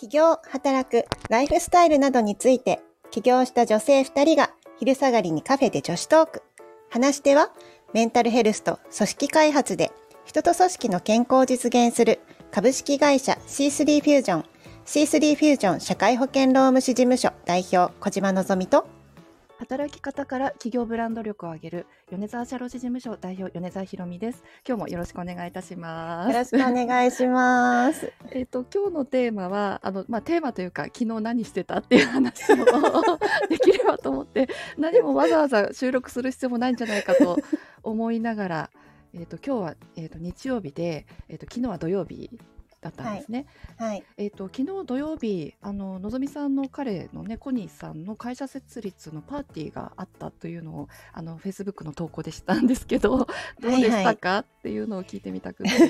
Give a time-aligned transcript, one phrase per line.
[0.00, 2.80] 起業、働く、ライフスタイルなどについて、
[3.10, 4.48] 起業した女性2人が
[4.78, 6.42] 昼下がりにカフェで女子トーク。
[6.88, 7.50] 話し手は、
[7.92, 9.92] メンタルヘルスと組織開発で
[10.24, 14.44] 人と組織の健康を実現する株式会社 C3 フュージョン
[14.86, 18.86] C3 フュージョン社会保険労務士事務所代表小島のぞみと
[19.60, 24.42] 働き方から企業ブランド力を上げる米沢社労士事務所代表米沢ひろみです。
[24.66, 26.32] 今日もよろしくお願いいたします。
[26.32, 28.10] よろしくお願いします。
[28.32, 32.56] えっと今日のテーマはあのまあテーマというか昨日何してたっていう話を
[33.50, 37.36] できればと思って 何もわざわざ収録する必要もないんじゃないかと
[37.82, 38.70] 思いながら。
[39.12, 42.30] えーと、今日は、えーと、日曜日で、えーと昨日は土曜日
[42.80, 43.46] だったんですね。
[43.78, 43.88] はい。
[43.90, 53.26] はい、えっ、ー、と昨日土曜日あののぞみさんの彼のねコニーさんの会社設立のパーティーがあったというのをあのフェイスブックの投稿でしたんですけどど
[53.68, 55.70] うでしたか、はいはい、っていうのを聞いてみたくて。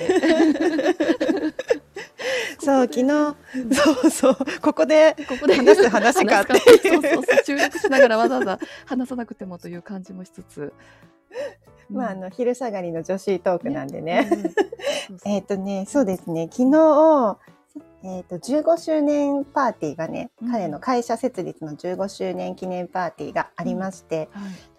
[2.59, 4.37] そう昨日そうそう。
[4.61, 7.23] ここでここで話す話かってそうそうそう。
[7.43, 10.71] 注力しながらわざわざ話さなくてもという感じもしつつ
[11.91, 14.29] まあ、あの、昼下がりの女子トークなんでね。
[15.25, 17.37] えっとね、そうですね、昨日、
[18.03, 24.27] えっ、ー、と、15周年パーティーがね、うん、彼の会社設立の15周年記念パーティーがありまして、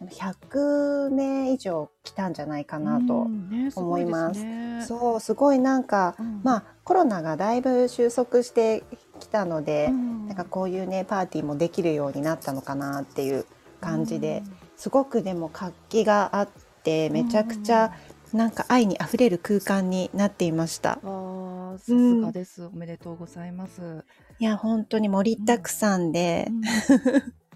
[0.00, 0.08] うん。
[0.08, 3.28] はい、100名以上来たんじゃないかなと
[3.76, 4.40] 思います。
[4.40, 4.78] うん。
[4.78, 4.98] ね、すね。
[4.98, 8.82] そう、すごいなんか、まあ、コロナがだいぶ収束して
[9.20, 13.46] きたので、なんかこういうね、パーティーもできるようになったのかなっていう
[13.80, 14.42] 感じで、
[14.76, 17.92] すごくでも活気があって、ってめちゃくちゃ
[18.32, 20.98] なんか愛にあふれる空間になっていました。
[21.04, 24.04] あさすがです、うん、おめでとうございます。
[24.38, 26.62] いや本当に盛りだくさんで、うん。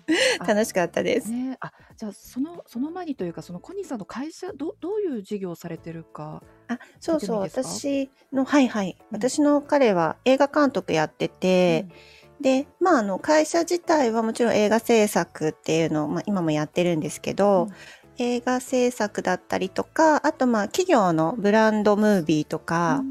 [0.46, 1.32] 楽しかったです。
[1.32, 11.86] ね、あじゃあそのその前にというかそのコニーさんの会社どどういう事業をされてるかあそうそう私のはいはい、うん、私の彼は映画監督やってて、
[12.38, 17.70] うん、でまああの会社自体はもちろん映画制作っていうのを、まあ、今もやってるんですけど、うん、
[18.18, 23.02] 映画制作だったりとか、あとまあ企業のブランドムービーとか、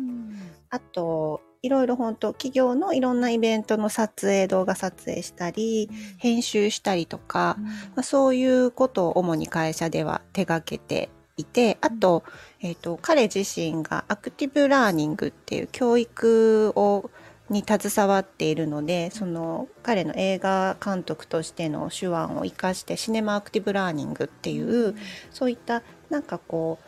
[0.69, 7.57] あといろいろ本当企業のいろんなイベントの撮影動画撮影したり、編集したりとか、
[7.95, 12.23] まあ、そういうことを主に会社では手がけていてあと,、
[12.61, 17.09] えーと彼自身がアクティブラーニングっていう教育を
[17.49, 24.95] に携わっているのでその彼の映画監督としての手腕を生かしてシネマアクティブラーニングっていう、うん、
[25.31, 26.85] そういったなんかこう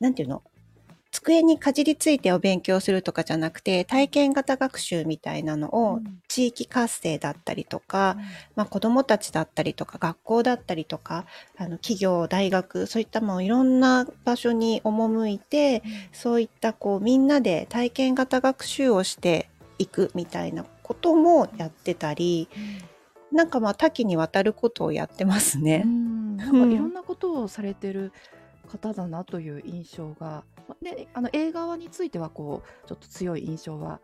[0.00, 0.42] 何て言うの？
[1.10, 8.24] 机にかじりついてお勉強するとかじゃなくて体験型学習みたいなのを地域活性だったりとか、うん、
[8.56, 11.24] まあ、子どもたちだったりとか学校だったりとか
[11.56, 19.48] あの企業大学そういったもういろんな場所に赴いて、うん、そういったこうみんなで体験型学習をして
[19.78, 22.48] 行くみたいなこともやってたり、
[23.30, 25.82] うん、なんかまあ多岐にわたることをやってますね。
[25.84, 28.12] うん、なんかいろんなことをされてる
[28.68, 30.44] 方だなという印象が、
[30.82, 34.00] ね、あの映画についてはこうちょっと強い印象は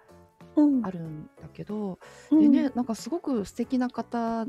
[0.82, 1.98] あるんだけど、
[2.30, 4.46] うん、でねなんかすごく素敵な方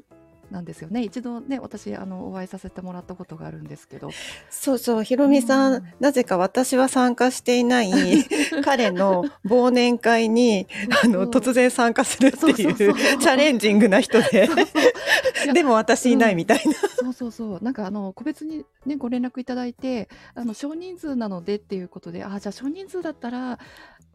[0.52, 1.04] なんですよね。
[1.04, 4.10] 一度ね私あのお会いさせてもらったことがあるんですけど。
[4.50, 5.04] そうそう。
[5.04, 7.92] ひろみさん、うん、なぜか私は参加していない
[8.64, 10.68] 彼の忘年会に
[11.04, 14.50] あの突然参加するっていうチャレンジングな人で。
[15.54, 16.74] でも私いないみたいな、
[17.04, 17.64] うん、そうそうそう。
[17.64, 23.60] なんかあの個別にねご連絡いただいてあの少人数なのでっていうことであじゃあ少人数だったら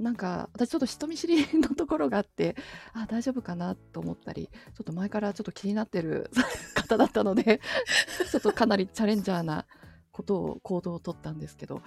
[0.00, 2.56] なんか私ちょっと人見知りのところがあって
[2.92, 6.30] あ大丈夫かなと思ったりちょっと前からちょっと気になってる
[6.74, 7.60] 方だったので
[8.30, 9.66] ちょっとかなりチャレンジャーな
[10.10, 11.82] ことを行動をとったんですけど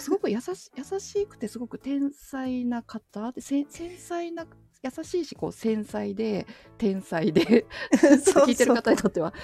[0.00, 4.46] すごく優し優しくてすごく天才な方で繊細な
[4.82, 6.46] 優しいしこう繊細で
[6.78, 9.34] 天才で 聞いてる方にとっては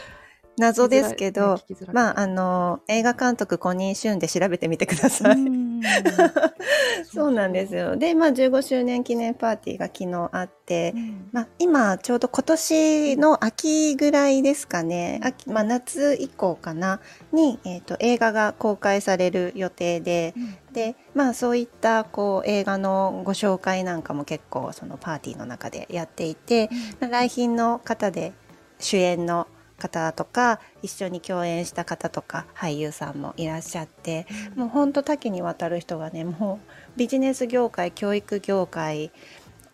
[0.58, 1.58] 謎ですけど、
[1.92, 5.36] まあ、あの、映画監督、コニー・シュンで調べてみてください。
[7.12, 7.96] そうなんですよ。
[7.96, 17.00] で、まあ、15周年記念パーティーが昨日あって、うん、まあ、今、ちょうど今年の秋ぐらいですかね、秋、まあ、夏以降かな、
[17.32, 26.70] に、えっ、ー、と、映画が公開される予定で、うん、で、まあ、そういった、こう、映画のご紹介なんかも結構、そのパーティーの中でやっていて、
[27.00, 28.32] うん、来賓の方で
[28.78, 29.46] 主演の
[29.82, 39.10] 方とか一緒に共演した方とか俳優さんもいらっしゃって、うん、もうほんと多岐にわたる人がねもうビジネス業界教育業界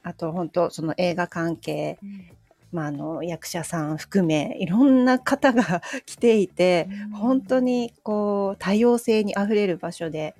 [0.02, 2.31] あと本当その映画関係、うん、
[2.72, 10.34] まあ、あの役者さん含めいろんな方が 来ていて、うん、本当にこう多様性にあふれる場所で、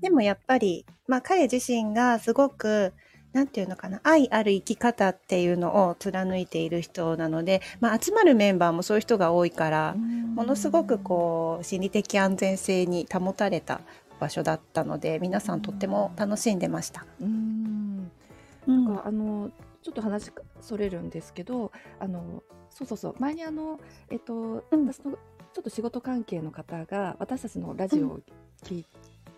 [0.00, 2.92] でもやっぱり、まあ、彼自身がすごく
[3.38, 13.80] なんていうのかな、愛ある生き方っていうのを貫いている人なので、まあ、集まるメンバーもそういう人が多いから、ものすごくこう、心理的安全性に保たれた
[14.18, 17.06] 場所だったので、皆さんとっても楽しんでました。
[17.20, 18.10] うーん。
[18.66, 18.84] うん。
[18.86, 19.52] なんかあの
[19.82, 21.70] ちょっと話がそれるんですけど
[22.00, 23.78] あのそうそうそう前にあの
[24.10, 24.86] えっと、うん。
[24.86, 28.20] 私のちょっと仕事関係の方が私たちのラジオを
[28.64, 28.86] 聞い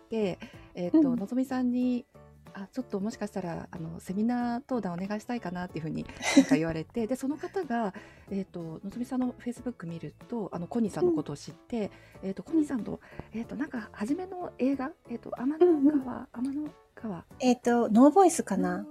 [0.08, 0.38] て、
[0.74, 1.16] えっと、うん。
[1.16, 2.06] のぞみさんに
[2.54, 6.04] あちょっともしかしたらあのセミナー登壇お願いしたいかなっていうふうに
[6.36, 7.94] なんか言われてでその方が、
[8.30, 11.90] えっとのぞみさんのフェイスブック見るとあのコニーさんのことを知って、
[12.22, 13.00] えっとコニーさんと,、
[13.32, 16.70] えっとなんか初めの映画、えっと天の川、天の
[17.00, 17.24] 川？
[17.40, 18.86] えっ、と、ノーボイスかな？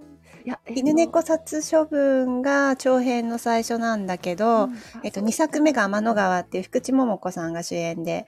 [0.45, 4.77] いや、えっと犬猫殺処分が長編の最初なんだけど、うん。
[5.03, 8.27] えっと、2作目が天の川っていう福地桃子さんが主演で。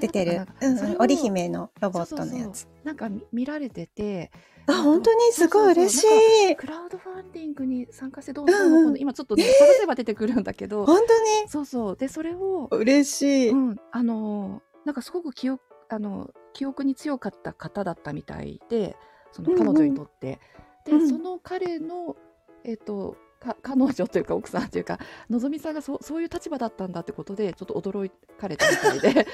[0.00, 0.46] 出てる。
[0.60, 2.68] うんうん、織姫のロボットのやつ。
[2.84, 4.30] なんか見見られてて、
[4.70, 6.04] あ、本当にすごい嬉し
[6.50, 6.56] い。
[6.56, 8.76] クラウドファンディングに参加してどうのこうの？
[8.76, 11.00] こうの今ちょっとね、探せば出てくるんだけど、本
[11.48, 11.96] そうそう。
[11.96, 13.50] で、それを当、に嬉しい。
[13.50, 18.96] うん、あのーなんかすごく記憶あの記憶に強かった方だったみたいで
[19.30, 19.66] そのうんうん。
[19.66, 20.40] 彼女にとって、
[20.86, 21.08] で、うん。
[21.08, 22.16] その彼の
[22.64, 29.26] えっ、とか 彼女というか奥さんというかのぞみさんがそそういう立場だったんだってことでちょっと驚かれたみたいで。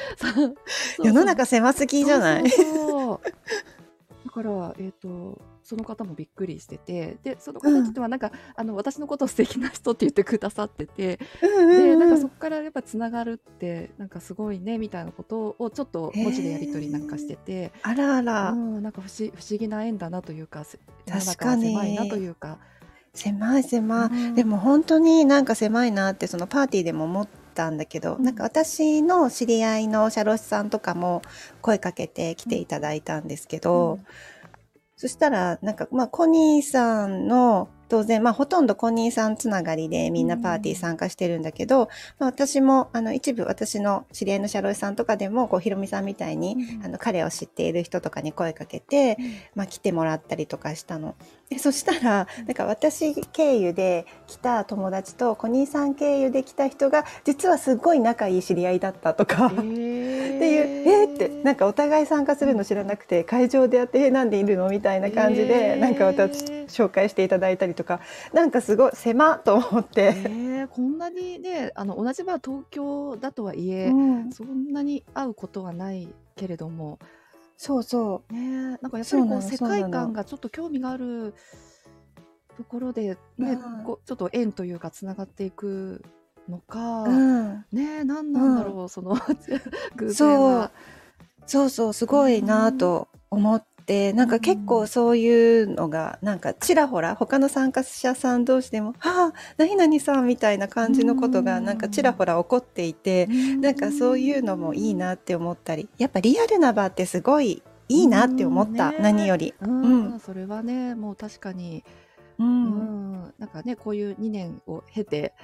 [1.02, 2.50] 世の中狭すぎじゃない？
[2.50, 3.20] そう
[4.36, 20.66] から、えー、とその方もびっくりしててでその方としてはなんか、あの私のことを素敵な人って言ってくださっててでなんかそこからやっぱつながるってなんかすごいねみたいなことをちょっと文字でやり取りなんかしてて、あらあら、うん、なんか不思不思議な縁だなというか
[21.06, 21.74] 確かに。
[21.74, 22.58] は狭いなというか。
[23.14, 24.34] 狭い狭い、うん。
[24.34, 27.22] でも本当になんか狭いなってそのパーティーでも思
[27.56, 28.22] ったんだけど、うん。
[28.22, 31.22] なんか私の知り合いの社労士さんとかも
[31.62, 34.06] 声かけて来ていただいたんですけど、うん。
[34.96, 41.88] そしたらなんかまあコニーさんの当然まあほとんどコニーさんつながりでみんなパーティー参加してるんだけど、
[42.18, 49.16] まあ、私もあの一部私の知り合いの社労士さんとかでもこうひろみさんみたいに、うんあの彼を知っている人とかに声かけて、
[49.54, 51.14] まあ、来てもらったりとかしたの。
[51.48, 59.52] でそしたらなんか私経由で来た友達とコニーさん経由で来た人が実はすごい仲いい知り合いだったとか。
[59.54, 64.68] えっていうえーってなんかお互い参加するの知らなくて会場でやってえなんでいるの？
[64.68, 65.76] みたいな感じで、えー。
[65.78, 68.00] なんか私紹介していただいたりとか
[68.32, 74.32] なんかすごい狭と思って、えーこんなにねあの同じまあ東京だとはいえ、うん。
[74.32, 76.98] そんなに会うことはないけれども、
[77.56, 81.34] そうそね、なんかやっぱりこう世界観がちょっと興味がある
[82.56, 86.02] ところで、ねうんこうちょっと縁というかつながっていく
[86.48, 89.16] のか、う、うん、ね何なんだろう、その
[89.96, 90.54] 偶然そう。
[90.58, 90.70] は。
[91.46, 103.26] そうそうすごいなと思ってなんか結構そういうのがなんかちらほら他の参加者さん同士でも「はあ何々さん」みたいな感じのことがなんかちらほら起こっていて
[103.60, 108.98] なんかそういうのもいいなって思ったりやっぱリアルな場ってすごいいいなって思った、うんね。
[109.00, 109.54] 何より。
[109.60, 109.82] うん。
[110.12, 110.20] うん。
[110.20, 111.84] それはねもう確かに、
[112.38, 112.48] ううん。
[112.48, 115.34] んなんかねこういう2年を経て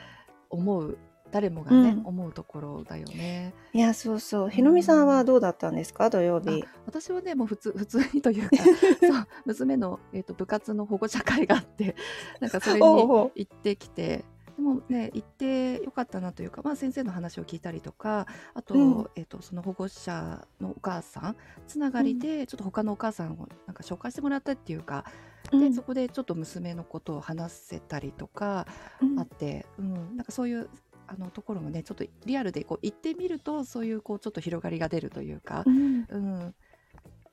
[0.51, 0.99] 思う
[1.33, 2.07] 誰もがね、うん。
[2.07, 3.55] 思うところだよね。
[3.73, 4.51] いやそうそう。
[4.51, 6.11] ひろみさんはどうだったんですか？
[6.11, 6.63] 土曜日。
[6.87, 8.57] 私はねもう普通普通にというか
[9.01, 11.97] そう娘の、えー、と部活の保護者会があって
[12.41, 14.25] なんかそれに行ってきて
[14.57, 19.07] でもね行ってよかったなというか、まあ、先生の話を聞いたりとかあと,、うん。
[19.17, 21.37] えー、とその保護者のお母さん
[21.67, 25.05] つながりでちょっと他のお母さんをなんか紹介してもらったっていうか、
[25.51, 28.67] でそこでちょっと娘のことを話せたりとか
[29.01, 29.19] うん。
[29.19, 30.69] あって、うん、なんかそういう
[31.13, 35.63] あのところもねちょっとリアルでこう行ってみるとそういうこうちょっと広がりが出るというか。
[35.67, 36.07] う、ん。
[36.09, 36.55] うん、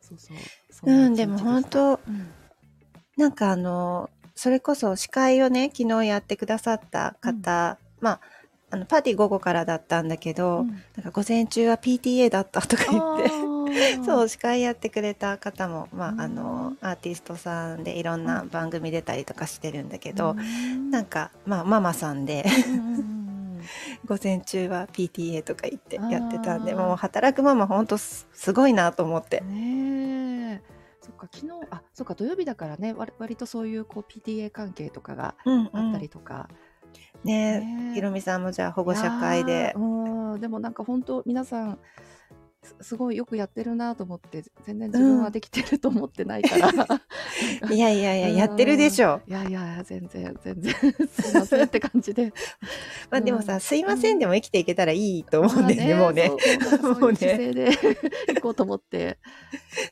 [0.02, 0.38] そうそう。
[0.70, 2.28] そうん、でも本当うん。
[3.18, 8.22] なんかあのそれこそ司会をね昨日やってくださった方、まあ
[8.72, 10.68] あのパーティー午後からだったんだけど、うん。
[10.68, 13.30] なんか午前中は PTA だったとか言って。
[13.30, 13.50] あ
[14.04, 16.22] そう司会やってくれた方も、まあ、うん。
[16.22, 20.92] あのアーティストさんでいろんな番組出たりとかしてるんだけど、うん。
[20.92, 23.19] なんか、まあ、ママさんでうんうんうん
[24.06, 29.42] 午前中は PTA とか言ってやってたんでもう働くママほんとすすごいなと思って。
[29.42, 30.80] ねえ。
[31.02, 36.50] そっか昨日あそっか土曜日だからね割割とそういうこう PTA 関係とかがうんうあったりん、とか、
[37.24, 37.94] ねねえ。
[37.96, 39.74] ひろみさんもじゃあ保護者会いで
[40.40, 41.80] でもなんか本当皆さん
[42.62, 46.88] すすごいよくやってるなと思って全然自分はできてると思ってないから、なん。
[46.88, 47.02] か
[47.72, 48.36] いやいやいやうん。
[48.36, 49.22] やってるでしょ。
[49.28, 52.34] いやいや全然全然すいませんって感じで。
[53.10, 56.30] まあでもさ、うんすいませんでも生きていけたらいいと思うんだよね、まあ もうね。
[56.30, 57.70] もうなんかそういう姿勢で
[58.36, 59.20] 行こうと思って。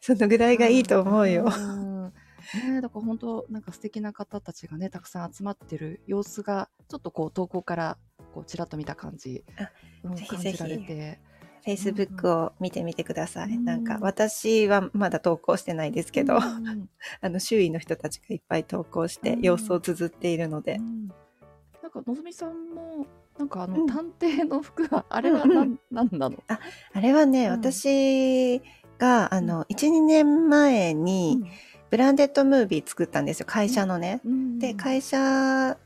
[0.02, 1.50] そのぐらいがいいと思うよ。
[1.50, 2.14] ん。
[2.56, 7.98] ね、だから本当なんか素敵な方たちがねたくさん集まってる様子がちょっとこう投稿から
[8.34, 9.44] こうちらっと見た感じ、
[10.04, 10.58] うん、ぜひぜひ。
[10.58, 11.20] 感じられて。
[11.68, 13.50] Facebook を見てみてください。
[13.50, 21.10] うんなんか私はまだ投稿してないですけど、うんうん あの周囲の人たちがいっぱい投稿してうん様子を綴っているので、うん
[21.84, 23.06] なんかのぞみさんも
[23.38, 23.88] なんかあの、うん。
[23.88, 26.44] 探偵の服はあれはうんうなん、なんなの？
[26.48, 26.60] あ
[27.00, 27.52] れはね、うん。
[27.54, 28.62] 私
[28.98, 31.44] があの12年前に
[31.90, 34.22] ブランデッドムービー作ったんですよ会社のね。
[34.26, 34.60] うん。
[34.60, 35.78] で会社が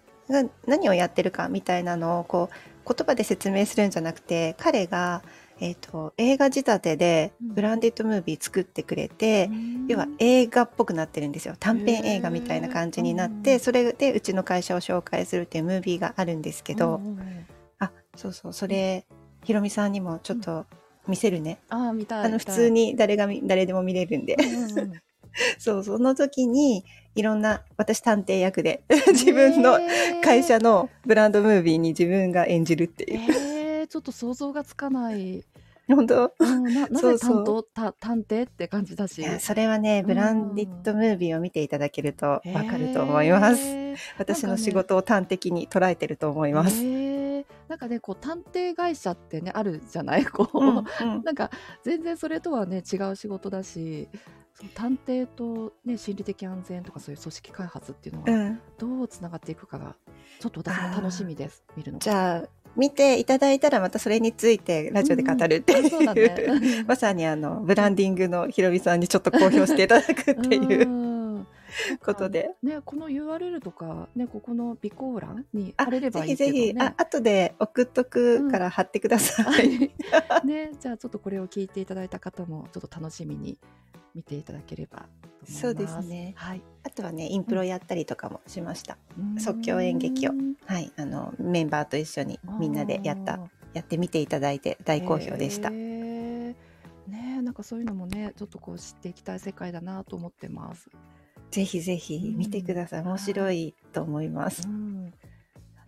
[0.66, 5.22] 何をやってるかみたいなのをこう言葉で説明するんじゃなくて彼が、
[5.62, 7.54] えー、と映画仕立てでうん。
[7.54, 9.88] ブランデッドムービー作ってくれて、うん。
[9.88, 11.56] 要は映画っぽくなってるんですよ。
[11.60, 17.46] 短編映画みたいな感じになって、うんそれでうちの会社を紹介するっていうムービーがあるんですけど、うんうんうん。
[17.80, 18.54] あそうそう。
[18.54, 19.06] それ
[19.44, 20.66] ひろみさんにもちょっと
[21.08, 24.38] 見せるね、あー見たいあの普通に誰が見誰でも見れるんで。
[25.58, 26.84] そうその時に
[27.16, 29.80] いろんな私探偵役で 自分の
[30.22, 33.41] 会社のブランドムービーに自分が演じるってえいう、ーえー
[33.92, 35.44] ちょっと想像がつかない。
[35.88, 36.32] 本当？
[36.40, 37.62] うん、な なぜ担当？
[37.64, 39.22] た探偵って感じだし。
[39.42, 43.98] それはねうんブランディッドムービーを見ていただけるとわかると思います、へー。
[44.18, 46.82] 私の仕事を端的に捉えてると思います、
[47.68, 50.24] なんかねこう探偵会社ってねあるじゃない？
[50.26, 51.24] こう、うんうん。
[51.24, 51.52] なんか
[51.84, 54.08] 全然それとはね違う仕事だし
[54.76, 58.62] 探偵と、ね、心理的安全とかそういう組織開発っていうのがうん。
[58.78, 59.98] どうつながっていくかが
[60.40, 61.66] ちょっと私も楽しみです。
[61.76, 62.04] 見るのが。
[62.04, 62.44] じゃあ
[62.76, 66.84] 見ていただいたらまたそれについてラジオで語るっていう、うだね。
[66.88, 70.88] まさにあのブランディングのひろみさんにちょっと公表していただくっていう。
[70.88, 71.11] うん
[72.04, 72.52] ことで。
[72.64, 76.62] ね、この URL とか、ね、ここの備考欄にあ貼れればいいぜけどね。
[76.62, 79.92] ひぜひ、あ後で送っとくから貼ってください。
[80.46, 83.58] ね、じゃあちょっとこれを聞いていただいた方もちょっと楽しみに
[84.14, 85.60] 見ていただければと思います。
[85.60, 86.62] そうですねはい。
[86.84, 88.98] あとはねインプロやったりとかもしました。
[89.18, 90.32] うん即興演劇を
[90.66, 93.40] はいあのメンバーと一緒にみんなでやった
[93.74, 95.72] やってみていただいて大好評でした。
[97.08, 100.90] ね、なんかそういうのもね、ちょっとこう知っていきたい世界だなと思ってます。
[101.52, 103.00] ぜひぜひ見てください。
[103.02, 104.68] うん面白いと思います。
[104.68, 105.06] うん。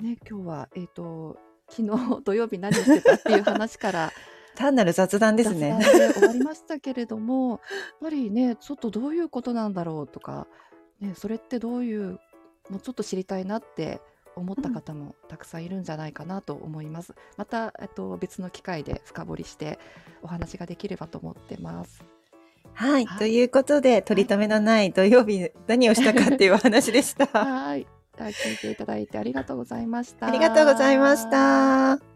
[0.02, 1.38] ね、今日はえっ、と
[1.70, 4.12] 昨日土曜日何してたっていう話から
[4.56, 5.80] 単なる雑談ですね。
[6.14, 7.60] 終わりましたけれどもやっ
[8.02, 10.48] ぱりねちょっとどういうことなんだろうとか、
[11.00, 12.20] ね、それってどういう
[12.70, 14.02] もうちょっと知りたいなって
[14.36, 17.14] 思った方もたくさんいるんじゃないかなと思います。
[17.38, 19.80] また、えっと、別の機会で深掘りして
[20.22, 22.04] お話ができればと思ってます。
[22.74, 27.28] はい、はいということで取り留めのない土曜日何をしたかっていうお話でした。
[27.28, 27.88] はい。
[28.18, 30.28] 聞いていただいてありがとうございました。
[30.28, 32.13] ありがとうございました。